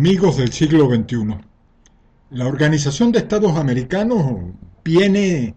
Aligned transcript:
Amigos 0.00 0.38
del 0.38 0.50
siglo 0.50 0.88
XXI, 0.88 1.36
la 2.30 2.46
Organización 2.46 3.12
de 3.12 3.18
Estados 3.18 3.58
Americanos 3.58 4.34
viene 4.82 5.54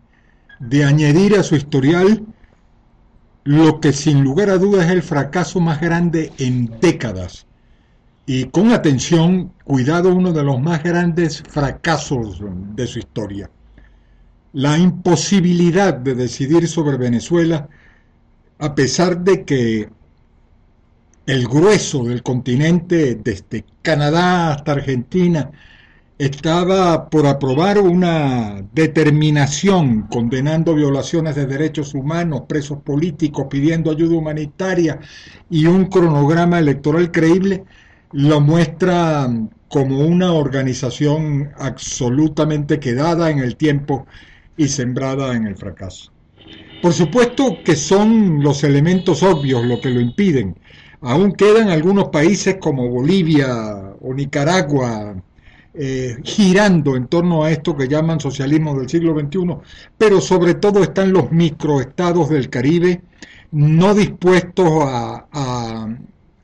de 0.60 0.84
añadir 0.84 1.36
a 1.38 1.44
su 1.44 1.56
historial 1.56 2.26
lo 3.46 3.80
que 3.80 3.94
sin 3.94 4.22
lugar 4.22 4.50
a 4.50 4.58
dudas 4.58 4.88
es 4.88 4.92
el 4.92 5.02
fracaso 5.02 5.62
más 5.62 5.80
grande 5.80 6.34
en 6.40 6.78
décadas 6.82 7.48
y 8.26 8.44
con 8.48 8.74
atención, 8.74 9.54
cuidado, 9.64 10.14
uno 10.14 10.34
de 10.34 10.44
los 10.44 10.60
más 10.60 10.84
grandes 10.84 11.42
fracasos 11.42 12.42
de 12.76 12.86
su 12.86 13.00
historia. 13.00 13.50
La 14.52 14.78
imposibilidad 14.78 15.94
de 15.94 16.16
decidir 16.16 16.68
sobre 16.68 16.98
Venezuela, 16.98 17.70
a 18.60 18.76
pesar 18.76 19.24
de 19.24 19.46
que 19.46 19.90
el 21.26 21.48
grueso 21.48 22.04
del 22.04 22.22
continente, 22.22 23.16
desde 23.16 23.66
Canadá 23.82 24.54
hasta 24.54 24.74
Argentina, 24.74 25.52
estaba 26.18 27.10
por 27.10 27.26
aprobar 27.26 27.80
una 27.80 28.64
determinación 28.74 30.04
condenando 30.04 30.76
violaciones 30.76 31.36
de 31.36 31.46
derechos 31.46 31.94
humanos, 31.94 32.44
presos 32.48 32.80
políticos, 32.82 33.48
pidiendo 33.50 33.92
ayuda 33.92 34.18
humanitaria 34.18 35.00
y 35.50 35.66
un 35.66 35.86
cronograma 35.86 36.60
electoral 36.60 37.12
creíble, 37.12 37.64
lo 38.12 38.42
muestra 38.42 39.28
como 39.68 40.00
una 40.02 40.34
organización 40.34 41.50
absolutamente 41.58 42.80
quedada 42.80 43.32
en 43.32 43.40
el 43.40 43.56
tiempo 43.56 44.06
y 44.56 44.68
sembrada 44.68 45.36
en 45.36 45.48
el 45.48 45.56
fracaso. 45.56 46.12
Por 46.82 46.94
supuesto 46.94 47.58
que 47.64 47.76
son 47.76 48.44
los 48.44 48.64
elementos 48.64 49.24
obvios 49.24 49.66
lo 49.66 49.82
que 49.82 49.90
lo 49.90 50.00
impiden. 50.00 50.56
Aún 51.04 51.34
quedan 51.34 51.70
algunos 51.70 52.10
países 52.10 52.58
como 52.60 52.90
Bolivia 52.90 53.94
o 54.02 54.14
Nicaragua 54.14 55.16
eh, 55.74 56.18
girando 56.24 56.96
en 56.96 57.08
torno 57.08 57.44
a 57.44 57.52
esto 57.52 57.76
que 57.76 57.88
llaman 57.88 58.20
socialismo 58.20 58.78
del 58.78 58.90
siglo 58.90 59.14
XXI, 59.20 59.58
pero 59.98 60.22
sobre 60.22 60.56
todo 60.56 60.82
están 60.82 61.14
los 61.14 61.32
microestados 61.32 62.30
del 62.30 62.50
Caribe 62.50 63.02
no 63.52 63.94
dispuestos 63.94 64.68
a 64.84 65.88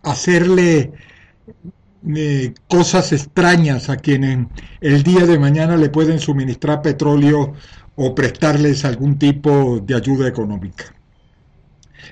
hacerle 0.03 0.91
eh, 2.16 2.53
cosas 2.69 3.11
extrañas 3.11 3.89
a 3.89 3.97
quienes 3.97 4.47
el 4.79 5.03
día 5.03 5.25
de 5.25 5.38
mañana 5.38 5.75
le 5.75 5.89
pueden 5.89 6.19
suministrar 6.19 6.81
petróleo 6.81 7.53
o 7.95 8.16
prestarles 8.16 8.85
algún 8.85 9.17
tipo 9.17 9.79
de 9.85 9.95
ayuda 9.95 10.27
económica. 10.27 10.85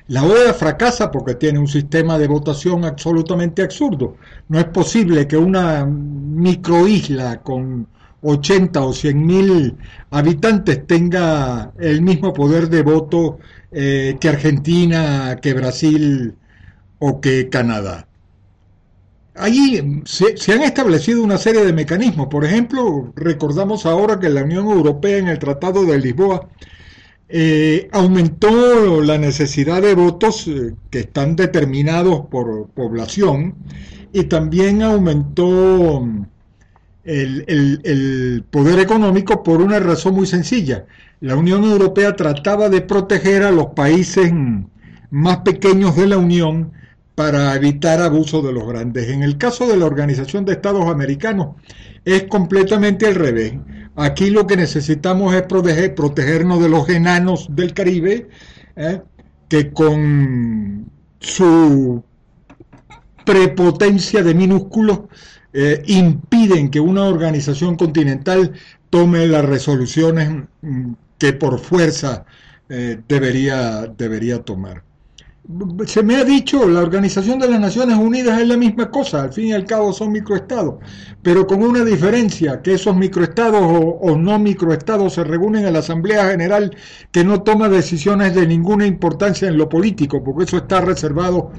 La 0.08 0.24
OEA 0.24 0.54
fracasa 0.54 1.12
porque 1.12 1.36
tiene 1.36 1.60
un 1.60 1.68
sistema 1.68 2.18
de 2.18 2.28
votación 2.28 2.86
absolutamente 2.86 3.62
absurdo. 3.62 4.18
No 4.50 4.60
es 4.60 4.66
posible 4.66 5.28
que 5.28 5.38
una 5.38 5.86
microisla 5.86 7.42
con 7.42 7.88
80 8.22 8.82
o 8.82 8.94
100 8.94 9.26
mil 9.26 9.78
habitantes 10.12 10.86
tenga 10.88 11.72
el 11.80 12.02
mismo 12.02 12.34
poder 12.34 12.70
de 12.70 12.82
voto 12.82 13.40
eh, 13.72 14.18
que 14.20 14.30
Argentina, 14.30 15.38
que 15.42 15.54
Brasil 15.54 16.36
o 17.00 17.22
que 17.22 17.50
Canadá. 17.50 18.08
Allí 19.36 20.02
se, 20.06 20.52
han 20.52 20.64
establecido 20.64 21.24
una 21.24 21.38
serie 21.38 21.64
de 21.64 21.72
mecanismos. 21.72 22.28
Por 22.28 22.44
ejemplo, 22.44 23.14
recordamos 23.16 23.86
ahora 23.86 24.20
que 24.20 24.30
la 24.30 24.44
Unión 24.44 24.68
Europea 24.68 25.18
en 25.18 25.28
el 25.28 25.38
Tratado 25.38 25.86
de 25.86 26.00
Lisboa 26.00 26.50
eh, 27.30 27.90
aumentó 27.92 29.02
la 29.02 29.18
necesidad 29.18 29.82
de 29.82 29.96
votos 29.96 30.48
eh, 30.48 30.74
que 30.90 31.00
están 31.00 31.36
determinados 31.36 32.28
por 32.28 32.68
población 32.70 33.56
y 34.14 34.24
también 34.26 34.82
aumentó 34.82 36.02
mm, 36.02 36.26
el 37.04 38.44
poder 38.50 38.80
económico 38.80 39.44
por 39.44 39.62
una 39.62 39.80
razón 39.80 40.16
muy 40.16 40.28
sencilla. 40.28 40.86
La 41.20 41.36
Unión 41.36 41.64
Europea 41.64 42.16
trataba 42.16 42.70
de 42.70 42.82
proteger 42.82 43.44
a 43.44 43.52
los 43.52 43.68
países 43.68 44.32
mm, 44.32 44.66
más 45.10 45.38
pequeños 45.38 45.96
de 45.96 46.08
la 46.08 46.18
Unión 46.18 46.72
para 47.16 47.56
evitar 47.56 48.00
abuso 48.00 48.44
de 48.44 48.54
los 48.54 48.68
grandes. 48.68 49.10
En 49.10 49.24
el 49.24 49.40
caso 49.40 49.68
de 49.68 49.78
la 49.78 49.86
Organización 49.86 50.46
de 50.46 50.54
Estados 50.54 50.86
Americanos 50.86 51.56
es 52.06 52.26
completamente 52.26 53.08
al 53.08 53.16
revés. 53.16 53.54
Aquí 53.98 54.30
lo 54.30 54.46
que 54.46 54.56
necesitamos 54.56 55.34
es 55.34 55.42
proteger, 55.42 55.96
protegernos 55.96 56.62
de 56.62 56.70
los 56.70 56.88
enanos 56.88 57.48
del 57.50 57.74
Caribe, 57.74 58.30
¿eh? 58.76 59.02
que 59.50 59.72
con 59.72 60.92
su 61.20 62.04
prepotencia 63.26 64.22
de 64.22 64.36
minúsculos 64.36 65.00
eh, 65.52 65.82
impiden 65.88 66.70
que 66.70 66.80
una 66.80 67.06
organización 67.06 67.76
continental 67.76 68.54
tome 68.92 69.26
las 69.26 69.44
resoluciones 69.44 70.30
mm, 70.62 70.94
que 71.18 71.34
por 71.34 71.58
fuerza 71.58 72.24
eh, 72.70 73.02
debería, 73.08 73.88
debería 73.98 74.44
tomar 74.44 74.84
se 75.86 76.04
me 76.04 76.18
ha 76.18 76.26
dicho, 76.26 76.68
la 76.68 76.82
Organización 76.82 77.40
de 77.40 77.50
las 77.50 77.60
Naciones 77.62 77.98
Unidas 77.98 78.42
es 78.42 78.48
la 78.50 78.58
misma 78.58 78.92
cosa, 78.92 79.24
al 79.24 79.34
fin 79.34 79.48
y 79.48 79.54
al 79.54 79.66
cabo 79.66 79.94
son 79.94 80.12
microestados, 80.12 80.76
pero 81.22 81.48
con 81.48 81.64
una 81.64 81.86
diferencia, 81.86 82.62
que 82.62 82.74
esos 82.74 82.98
microestados 82.98 83.62
o, 83.64 84.18
no 84.18 84.38
microestados 84.40 85.14
se 85.14 85.24
reúnen 85.24 85.66
en 85.66 85.72
la 85.72 85.80
Asamblea 85.80 86.32
General 86.32 86.76
que 87.12 87.24
no 87.24 87.44
toma 87.44 87.70
decisiones 87.70 88.36
de 88.36 88.46
ninguna 88.46 88.86
importancia 88.86 89.48
en 89.48 89.58
lo 89.58 89.70
político, 89.70 90.22
porque 90.22 90.44
eso 90.44 90.58
está 90.58 90.82
reservado 90.82 91.52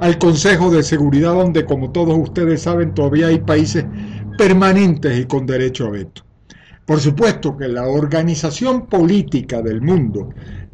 al 0.00 0.18
Consejo 0.18 0.70
de 0.70 0.82
Seguridad, 0.82 1.34
donde 1.34 1.64
como 1.64 1.92
todos 1.92 2.18
ustedes 2.18 2.62
saben 2.62 2.94
todavía 2.94 3.28
hay 3.28 3.38
países 3.38 3.84
permanentes 4.38 5.20
y 5.20 5.26
con 5.26 5.46
derecho 5.46 5.86
a 5.86 5.90
veto. 5.90 6.24
Por 6.84 6.98
supuesto 6.98 7.56
que 7.56 7.68
la 7.68 7.86
organización 7.86 8.86
política 8.86 9.62
del 9.62 9.80
mundo, 9.80 10.30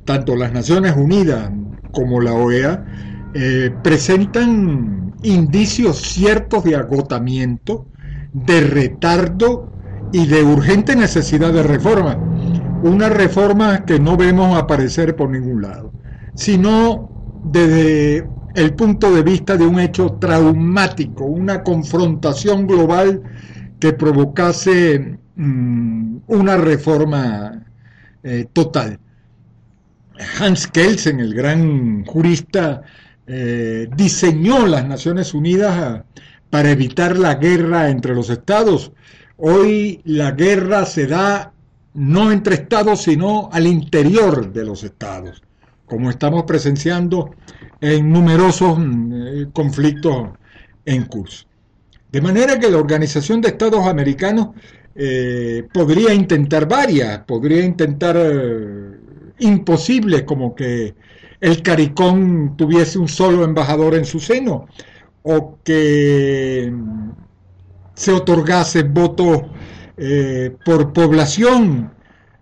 tanto 0.06 0.34
las 0.36 0.52
Naciones 0.52 0.96
Unidas, 0.96 1.50
como 1.96 2.20
la 2.20 2.34
OEA 2.34 2.84
eh, 3.32 3.74
presentan 3.82 5.14
indicios 5.22 5.96
ciertos 5.96 6.62
de 6.62 6.76
agotamiento, 6.76 7.86
de 8.34 8.60
retardo 8.60 9.72
y 10.12 10.26
de 10.26 10.44
urgente 10.44 10.94
necesidad 10.94 11.54
de 11.54 11.62
reforma. 11.62 12.18
Una 12.82 13.08
reforma 13.08 13.86
que 13.86 13.98
no 13.98 14.18
vemos 14.18 14.56
aparecer 14.58 15.16
por 15.16 15.30
ningún 15.30 15.62
lado, 15.62 15.90
sino 16.34 17.40
desde 17.44 18.28
el 18.54 18.74
punto 18.74 19.10
de 19.10 19.22
vista 19.22 19.56
de 19.56 19.66
un 19.66 19.80
hecho 19.80 20.18
traumático, 20.20 21.24
una 21.24 21.62
confrontación 21.62 22.66
global 22.66 23.22
que 23.80 23.94
provocase 23.94 25.18
mm, 25.34 26.16
una 26.26 26.56
reforma 26.58 27.64
eh, 28.22 28.46
total. 28.52 28.98
Hans 30.38 30.66
Kelsen, 30.66 31.20
el 31.20 31.34
gran 31.34 32.04
jurista, 32.04 32.82
eh, 33.26 33.88
diseñó 33.96 34.66
las 34.66 34.86
Naciones 34.86 35.34
Unidas 35.34 36.02
para 36.50 36.70
evitar 36.70 37.18
la 37.18 37.34
guerra 37.34 37.90
entre 37.90 38.14
los 38.14 38.30
estados. 38.30 38.92
Hoy 39.36 40.00
la 40.04 40.30
guerra 40.32 40.86
se 40.86 41.06
da 41.06 41.52
no 41.94 42.30
entre 42.30 42.54
estados, 42.54 43.02
sino 43.02 43.48
al 43.52 43.66
interior 43.66 44.52
de 44.52 44.64
los 44.64 44.84
estados, 44.84 45.42
como 45.86 46.10
estamos 46.10 46.44
presenciando 46.44 47.34
en 47.80 48.12
numerosos 48.12 48.78
eh, 48.78 49.46
conflictos 49.52 50.28
en 50.84 51.04
curso. 51.06 51.46
De 52.12 52.20
manera 52.20 52.58
que 52.58 52.70
la 52.70 52.78
Organización 52.78 53.40
de 53.40 53.48
Estados 53.48 53.86
Americanos 53.86 54.50
eh, 54.94 55.66
podría 55.72 56.14
intentar 56.14 56.66
varias, 56.68 57.18
podría 57.24 57.64
intentar 57.64 58.16
imposible 59.38 60.24
como 60.24 60.54
que 60.54 60.94
el 61.40 61.62
CARICOM 61.62 62.56
tuviese 62.56 62.98
un 62.98 63.08
solo 63.08 63.44
embajador 63.44 63.94
en 63.94 64.04
su 64.04 64.20
seno 64.20 64.66
o 65.22 65.58
que 65.62 66.72
se 67.94 68.12
otorgase 68.12 68.82
votos 68.84 69.42
eh, 69.96 70.54
por 70.64 70.92
población, 70.92 71.92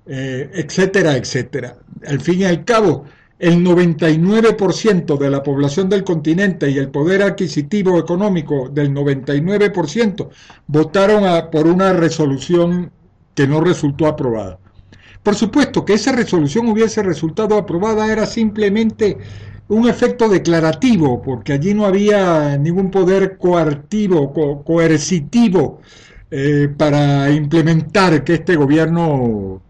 eh, 0.06 0.50
etcétera, 0.52 1.16
etcétera. 1.16 1.76
Al 2.06 2.20
fin 2.20 2.40
y 2.40 2.44
al 2.44 2.64
cabo, 2.64 3.04
el 3.38 3.64
99% 3.64 5.18
de 5.18 5.30
la 5.30 5.42
población 5.42 5.88
del 5.88 6.04
continente 6.04 6.70
y 6.70 6.78
el 6.78 6.90
poder 6.90 7.22
adquisitivo 7.22 7.98
económico 7.98 8.68
del 8.68 8.92
99% 8.92 10.28
votaron 10.66 11.50
por 11.50 11.66
una 11.66 11.92
resolución 11.92 12.90
que 13.34 13.46
no 13.46 13.60
resultó 13.60 14.06
aprobada. 14.06 14.58
Por 15.24 15.34
supuesto 15.34 15.86
que 15.86 15.94
esa 15.94 16.12
resolución 16.12 16.68
hubiese 16.68 17.02
resultado 17.02 17.56
aprobada 17.56 18.12
era 18.12 18.26
simplemente 18.26 19.16
un 19.68 19.88
efecto 19.88 20.28
declarativo, 20.28 21.22
porque 21.22 21.54
allí 21.54 21.72
no 21.72 21.86
había 21.86 22.58
ningún 22.58 22.90
poder 22.90 23.38
coartivo, 23.38 24.32
coercitivo 24.62 25.80
eh, 26.30 26.68
para 26.76 27.30
implementar 27.30 28.22
que 28.22 28.34
este 28.34 28.54
gobierno 28.54 29.62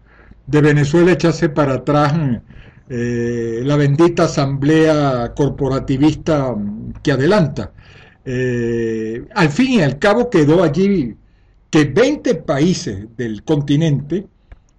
de 0.45 0.61
Venezuela 0.61 1.13
echase 1.13 1.47
para 1.47 1.75
atrás 1.75 2.13
eh, 2.89 3.61
la 3.63 3.77
bendita 3.77 4.25
asamblea 4.25 5.33
corporativista 5.35 6.53
que 7.01 7.13
adelanta. 7.13 7.71
Eh, 8.25 9.25
al 9.33 9.49
fin 9.49 9.71
y 9.79 9.81
al 9.81 9.99
cabo 9.99 10.29
quedó 10.29 10.63
allí 10.63 11.15
que 11.69 11.85
20 11.85 12.35
países 12.35 13.07
del 13.15 13.43
continente 13.43 14.27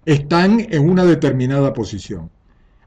están 0.07 0.65
en 0.69 0.89
una 0.89 1.03
determinada 1.03 1.73
posición. 1.73 2.31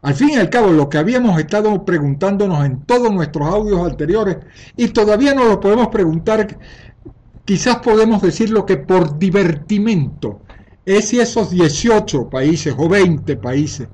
Al 0.01 0.15
fin 0.15 0.31
y 0.31 0.37
al 0.37 0.49
cabo, 0.49 0.71
lo 0.71 0.89
que 0.89 0.97
habíamos 0.97 1.39
estado 1.39 1.85
preguntándonos 1.85 2.65
en 2.65 2.81
todos 2.87 3.13
nuestros 3.13 3.47
audios 3.47 3.87
anteriores, 3.87 4.39
y 4.75 4.89
todavía 4.89 5.35
no 5.35 5.45
lo 5.45 5.61
podemos 5.61 5.89
preguntar, 5.89 6.59
quizás 7.45 7.77
podemos 7.81 8.23
decirlo 8.23 8.65
que 8.65 8.79
por 8.79 9.19
divertimento, 9.19 10.41
es 10.87 11.09
si 11.09 11.21
esos 11.21 11.51
18 11.51 12.31
países 12.31 12.75
o 12.79 12.89
20 12.89 13.37
países, 13.37 13.87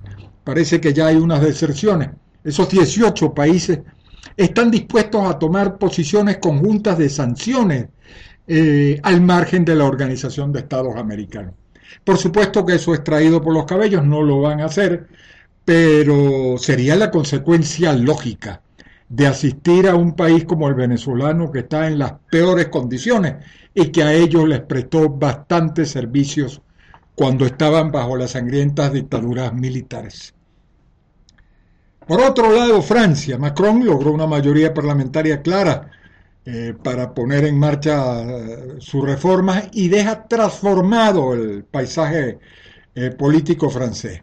parece 0.45 0.81
que 0.81 0.95
ya 0.95 1.09
hay 1.09 1.17
unas 1.17 1.41
deserciones, 1.41 2.11
esos 2.45 2.71
18 2.71 3.35
países 3.35 3.81
están 4.37 4.71
dispuestos 4.71 5.29
a 5.29 5.37
tomar 5.37 5.79
posiciones 5.79 6.37
conjuntas 6.37 6.97
de 6.97 7.09
sanciones 7.09 7.89
eh, 8.47 9.01
al 9.03 9.21
margen 9.21 9.65
de 9.65 9.75
la 9.75 9.85
Organización 9.87 10.53
de 10.53 10.61
Estados 10.61 10.95
Americanos. 10.95 11.55
Por 12.05 12.19
supuesto 12.19 12.65
que 12.65 12.75
eso 12.75 12.95
es 12.95 13.03
traído 13.05 13.43
por 13.43 13.53
los 13.55 13.65
cabellos, 13.65 14.05
no 14.05 14.23
lo 14.23 14.41
van 14.41 14.61
a 14.61 14.67
hacer, 14.67 15.09
pero 15.65 16.57
sería 16.59 16.97
la 16.97 17.11
consecuencia 17.11 17.93
lógica 17.93 18.63
de 19.09 19.27
asistir 19.27 19.89
a 19.89 19.95
un 19.95 20.15
país 20.15 20.45
como 20.45 20.69
el 20.69 20.75
venezolano 20.75 21.51
que 21.51 21.61
está 21.61 21.87
en 21.87 21.99
las 21.99 22.15
peores 22.31 22.69
condiciones 22.69 23.37
y 23.75 23.87
que 23.91 24.03
a 24.03 24.13
ellos 24.13 24.49
les 24.49 24.61
prestó 24.61 25.09
bastantes 25.09 25.91
servicios 25.91 26.63
cuando 27.15 27.47
estaban 27.47 27.93
bajo 27.93 28.17
las 28.17 28.33
sangrientas 28.33 28.93
dictaduras 28.93 29.53
militares. 29.53 30.35
Por 32.07 32.21
otro 32.21 32.53
lado, 32.53 32.83
Francia, 32.83 33.37
Macron 33.39 33.85
logró 33.85 34.13
una 34.13 34.27
mayoría 34.27 34.73
parlamentaria 34.73 35.43
clara 35.43 35.91
eh, 36.49 36.75
para 36.81 37.13
poner 37.13 37.45
en 37.45 37.59
marcha 37.59 38.23
eh, 38.23 38.77
sus 38.79 39.05
reformas 39.05 39.65
y 39.73 39.89
deja 39.89 40.29
transformado 40.29 41.35
el 41.35 41.65
paisaje 41.65 42.39
eh, 42.95 43.11
político 43.11 43.69
francés. 43.69 44.23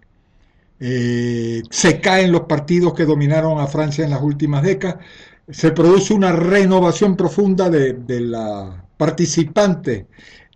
se 0.80 2.00
caen 2.02 2.32
los 2.32 2.44
partidos 2.44 2.94
que 2.94 3.04
dominaron 3.04 3.60
a 3.60 3.68
Francia 3.68 4.06
en 4.06 4.12
las 4.12 4.22
últimas 4.22 4.64
décadas, 4.64 5.04
se 5.50 5.72
produce 5.72 6.14
una 6.14 6.32
renovación 6.32 7.18
profunda 7.18 7.70
de, 7.70 7.92
de 7.94 8.22
la 8.22 8.86
participante 8.96 10.08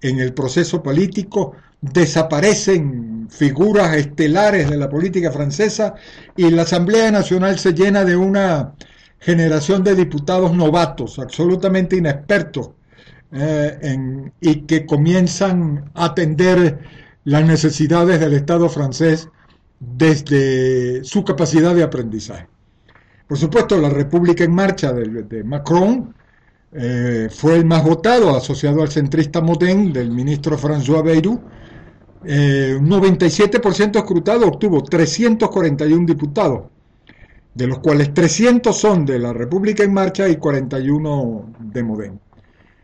en 0.02 0.22
el 0.22 0.34
proceso 0.34 0.82
político, 0.82 1.54
desaparecen 1.82 3.28
figuras 3.30 3.94
estelares 3.98 4.70
de 4.70 4.78
la 4.78 4.90
política 4.90 5.34
francesa 5.34 5.96
y 6.38 6.50
la 6.50 6.62
Asamblea 6.62 7.12
Nacional 7.12 7.60
se 7.60 7.74
llena 7.74 8.06
de 8.06 8.16
una 8.16 8.74
generación 9.20 9.84
de 9.84 9.96
diputados 9.96 10.54
novatos, 10.54 11.20
absolutamente 11.20 11.98
inexpertos, 11.98 12.72
eh, 13.32 14.30
y 14.40 14.62
que 14.62 14.86
comienzan 14.86 15.92
a 15.94 16.06
atender 16.06 16.80
las 17.26 17.46
necesidades 17.46 18.20
del 18.20 18.34
Estado 18.34 18.70
francés 18.70 19.30
desde 19.80 21.04
su 21.04 21.26
capacidad 21.26 21.76
de 21.76 21.84
aprendizaje. 21.84 22.48
Por 23.28 23.38
supuesto, 23.38 23.78
la 23.78 23.90
República 23.90 24.46
en 24.46 24.56
Marcha 24.56 24.94
de, 24.94 25.44
Macron 25.44 26.14
eh, 26.72 27.28
fue 27.30 27.56
el 27.58 27.66
más 27.66 27.84
votado, 27.84 28.36
asociado 28.36 28.82
al 28.82 28.90
centrista 28.90 29.42
Modem 29.42 29.92
del 29.92 30.10
ministro 30.10 30.58
François 30.58 31.04
Bayrou, 31.04 31.42
eh, 32.24 32.76
un 32.80 32.90
97% 32.90 33.98
escrutado 33.98 34.48
obtuvo 34.48 34.82
341 34.84 36.06
diputados, 36.06 36.64
de 37.58 37.66
los 37.66 37.80
cuales 37.80 38.14
300 38.14 38.80
son 38.80 39.04
de 39.04 39.18
la 39.18 39.34
República 39.34 39.84
en 39.84 39.92
Marcha 39.92 40.30
y 40.30 40.36
41 40.36 41.54
de 41.60 41.84
Modem. 41.84 42.20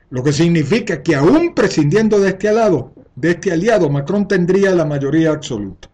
Lo 0.09 0.23
que 0.23 0.33
significa 0.33 1.03
que 1.03 1.15
aún 1.15 1.53
prescindiendo 1.53 2.19
de 2.19 2.29
este 2.29 2.49
aliado, 2.49 2.91
de 3.15 3.31
este 3.31 3.51
aliado, 3.51 3.91
Macron 3.91 4.27
tendría 4.27 4.71
la 4.71 4.83
mayoría 4.83 5.29
absoluta. 5.29 5.89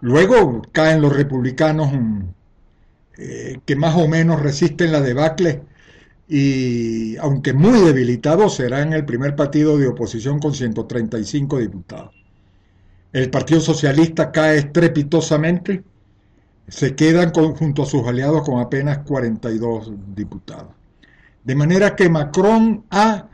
Luego 0.00 0.60
caen 0.72 1.02
los 1.02 1.14
republicanos 1.14 1.92
eh, 3.16 3.60
que 3.64 3.76
más 3.76 3.94
o 3.94 4.08
menos 4.08 4.42
resisten 4.42 4.90
la 4.90 5.00
debacle 5.00 5.62
y 6.28 7.16
aunque 7.18 7.52
muy 7.52 7.78
debilitados 7.78 8.56
serán 8.56 8.92
el 8.92 9.04
primer 9.04 9.36
partido 9.36 9.78
de 9.78 9.86
oposición 9.86 10.40
con 10.40 10.52
135 10.52 11.58
diputados. 11.58 12.10
El 13.12 13.30
Partido 13.30 13.60
Socialista 13.60 14.32
cae 14.32 14.58
estrepitosamente, 14.58 15.84
se 16.68 16.94
quedan 16.94 17.32
junto 17.32 17.82
a 17.82 17.86
sus 17.86 18.06
aliados 18.06 18.42
con 18.42 18.60
apenas 18.60 18.98
42 18.98 19.92
diputados. 20.14 20.72
De 21.42 21.54
manera 21.54 21.94
que 21.94 22.08
Macron 22.08 22.84
ha 22.90 23.28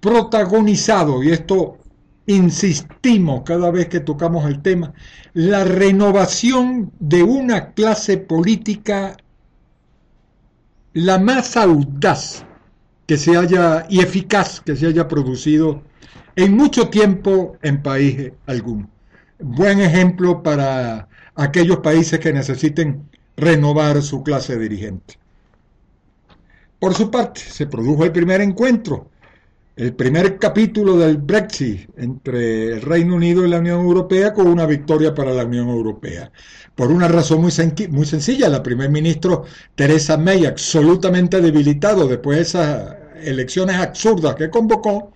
protagonizado, 0.00 1.22
y 1.22 1.30
esto 1.30 1.78
insistimos 2.26 3.42
cada 3.44 3.70
vez 3.70 3.88
que 3.88 4.00
tocamos 4.00 4.46
el 4.46 4.60
tema, 4.60 4.92
la 5.32 5.64
renovación 5.64 6.92
de 6.98 7.22
una 7.22 7.72
clase 7.72 8.18
política 8.18 9.16
la 10.96 11.18
más 11.18 11.58
audaz 11.58 12.42
que 13.06 13.18
se 13.18 13.36
haya 13.36 13.86
y 13.90 14.00
eficaz 14.00 14.62
que 14.62 14.74
se 14.76 14.86
haya 14.86 15.06
producido 15.06 15.82
en 16.36 16.56
mucho 16.56 16.88
tiempo 16.88 17.58
en 17.60 17.82
país 17.82 18.32
alguno. 18.46 18.88
Buen 19.38 19.80
ejemplo 19.80 20.42
para 20.42 21.06
aquellos 21.36 21.78
países 21.78 22.18
que 22.18 22.32
necesiten 22.32 23.08
renovar 23.36 24.02
su 24.02 24.22
clase 24.22 24.58
dirigente. 24.58 25.18
Por 26.78 26.94
su 26.94 27.10
parte, 27.10 27.40
se 27.40 27.66
produjo 27.66 28.04
el 28.04 28.12
primer 28.12 28.40
encuentro, 28.40 29.10
el 29.76 29.94
primer 29.94 30.38
capítulo 30.38 30.96
del 30.96 31.18
Brexit 31.18 31.90
entre 31.98 32.72
el 32.72 32.82
Reino 32.82 33.14
Unido 33.14 33.44
y 33.44 33.48
la 33.48 33.58
Unión 33.58 33.80
Europea 33.80 34.32
con 34.32 34.46
una 34.46 34.64
victoria 34.64 35.14
para 35.14 35.32
la 35.32 35.44
Unión 35.44 35.68
Europea. 35.68 36.32
Por 36.74 36.90
una 36.90 37.08
razón 37.08 37.42
muy, 37.42 37.52
muy 37.90 38.06
sencilla, 38.06 38.48
la 38.48 38.62
primer 38.62 38.90
ministro 38.90 39.44
Theresa 39.74 40.16
May, 40.16 40.46
absolutamente 40.46 41.40
debilitado 41.40 42.08
después 42.08 42.36
de 42.36 42.42
esas 42.42 42.96
elecciones 43.22 43.76
absurdas 43.76 44.34
que 44.34 44.50
convocó, 44.50 45.12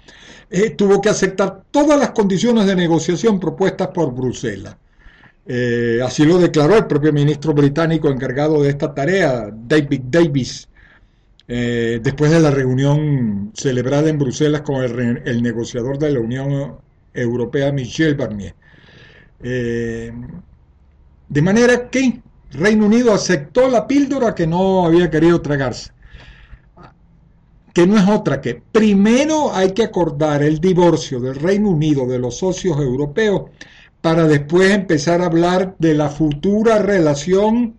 eh, 0.50 0.70
tuvo 0.70 1.00
que 1.00 1.08
aceptar 1.08 1.64
todas 1.70 1.98
las 1.98 2.10
condiciones 2.10 2.66
de 2.66 2.76
negociación 2.76 3.38
propuestas 3.38 3.88
por 3.88 4.12
Bruselas. 4.14 4.76
Eh, 5.52 6.00
así 6.00 6.24
lo 6.24 6.38
declaró 6.38 6.76
el 6.76 6.86
propio 6.86 7.12
ministro 7.12 7.52
británico 7.52 8.08
encargado 8.08 8.62
de 8.62 8.68
esta 8.68 8.94
tarea, 8.94 9.50
David 9.52 10.02
Davis, 10.04 10.68
eh, 11.48 11.98
después 12.00 12.30
de 12.30 12.38
la 12.38 12.52
reunión 12.52 13.50
celebrada 13.56 14.08
en 14.08 14.16
Bruselas 14.16 14.60
con 14.60 14.76
el, 14.84 15.42
negociador 15.42 15.98
de 15.98 16.12
la 16.12 16.20
Unión 16.20 16.76
Europea, 17.12 17.72
Michel 17.72 18.14
Barnier. 18.14 18.54
de 19.40 20.12
manera 21.42 21.90
que 21.90 22.20
Reino 22.52 22.86
Unido 22.86 23.12
aceptó 23.12 23.68
la 23.68 23.88
píldora 23.88 24.36
que 24.36 24.46
no 24.46 24.86
había 24.86 25.10
querido 25.10 25.40
tragarse 25.42 25.90
que 27.74 27.88
no 27.88 27.96
es 27.96 28.08
otra 28.08 28.40
que 28.40 28.62
primero 28.70 29.52
hay 29.52 29.72
que 29.72 29.82
acordar 29.82 30.44
el 30.44 30.60
divorcio 30.60 31.18
del 31.18 31.34
Reino 31.34 31.70
Unido 31.70 32.06
de 32.06 32.18
los 32.20 32.38
socios 32.38 32.78
europeos 32.78 33.50
para 34.00 34.26
después 34.26 34.70
empezar 34.70 35.20
a 35.20 35.26
hablar 35.26 35.76
de 35.78 35.94
la 35.94 36.08
futura 36.08 36.78
relación 36.78 37.76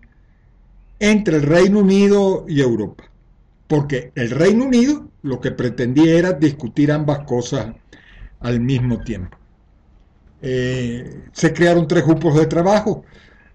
entre 0.98 1.36
el 1.36 1.42
Reino 1.42 1.80
Unido 1.80 2.44
y 2.48 2.60
Europa. 2.60 3.04
Porque 3.66 4.12
el 4.14 4.30
Reino 4.30 4.64
Unido 4.64 5.08
lo 5.22 5.40
que 5.40 5.50
pretendía 5.50 6.14
era 6.18 6.32
discutir 6.32 6.92
ambas 6.92 7.20
cosas 7.20 7.74
al 8.40 8.60
mismo 8.60 9.00
tiempo. 9.00 9.36
Eh, 10.40 11.22
se 11.32 11.52
crearon 11.52 11.86
tres 11.86 12.04
grupos 12.04 12.36
de 12.36 12.46
trabajo 12.46 13.04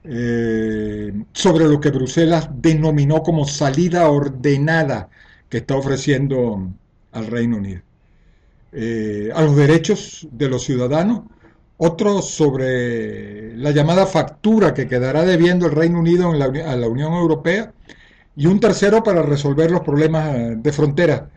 eh, 0.03 1.11
sobre 1.33 1.65
lo 1.65 1.81
que 1.81 1.91
Bruselas 1.91 2.49
denominó 2.53 3.21
como 3.21 3.45
salida 3.45 4.09
ordenada 4.09 5.09
que 5.49 5.57
está 5.57 5.75
ofreciendo 5.75 6.71
al 7.11 7.27
Reino 7.27 7.57
Unido. 7.57 7.81
Eh, 8.71 9.29
a 9.33 9.41
los 9.41 9.55
derechos 9.55 10.27
de 10.31 10.49
los 10.49 10.63
ciudadanos, 10.63 11.23
otro 11.77 12.21
sobre 12.21 13.55
la 13.55 13.71
llamada 13.71 14.05
factura 14.05 14.73
que 14.73 14.87
quedará 14.87 15.23
debiendo 15.23 15.67
el 15.67 15.73
Reino 15.73 15.99
Unido 15.99 16.31
a 16.31 16.75
la 16.75 16.87
Unión 16.87 17.13
Europea 17.13 17.71
y 18.35 18.47
un 18.47 18.59
tercero 18.59 19.03
para 19.03 19.21
resolver 19.21 19.71
los 19.71 19.81
problemas 19.81 20.61
de 20.61 20.71
frontera, 20.71 21.29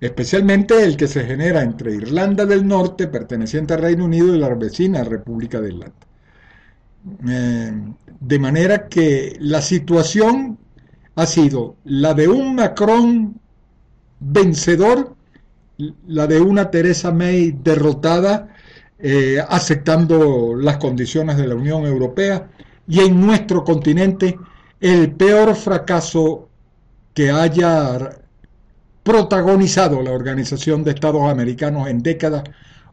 especialmente 0.00 0.82
el 0.82 0.96
que 0.96 1.08
se 1.08 1.24
genera 1.24 1.62
entre 1.62 1.94
Irlanda 1.94 2.44
del 2.44 2.66
Norte, 2.66 3.06
perteneciente 3.06 3.74
al 3.74 3.82
Reino 3.82 4.04
Unido, 4.04 4.34
y 4.34 4.38
la 4.38 4.54
vecina 4.54 5.02
República 5.04 5.60
de 5.60 5.68
Irlanda. 5.68 6.06
Eh, 7.28 7.72
de 8.20 8.38
manera 8.38 8.88
que 8.88 9.36
la 9.40 9.62
situación 9.62 10.58
ha 11.14 11.26
sido 11.26 11.76
la 11.84 12.14
de 12.14 12.28
un 12.28 12.54
Macron 12.54 13.40
vencedor, 14.20 15.14
la 16.06 16.26
de 16.26 16.40
una 16.40 16.70
Teresa 16.70 17.12
May 17.12 17.52
derrotada, 17.52 18.55
eh, 18.98 19.38
aceptando 19.48 20.54
las 20.56 20.78
condiciones 20.78 21.36
de 21.36 21.46
la 21.46 21.54
Unión 21.54 21.84
Europea, 21.84 22.48
y 22.88 23.00
en 23.00 23.20
nuestro 23.20 23.64
continente 23.64 24.38
el 24.80 25.12
peor 25.12 25.54
fracaso 25.54 26.48
que 27.14 27.30
haya 27.30 28.20
protagonizado 29.02 30.02
la 30.02 30.12
Organización 30.12 30.84
de 30.84 30.90
Estados 30.92 31.22
Americanos 31.30 31.88
en 31.88 32.02
décadas 32.02 32.44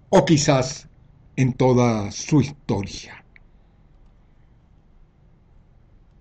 o 0.09 0.25
quizás 0.25 0.87
en 1.35 1.53
toda 1.53 2.11
su 2.11 2.41
historia. 2.41 3.22